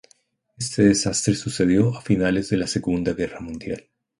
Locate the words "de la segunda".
2.49-3.13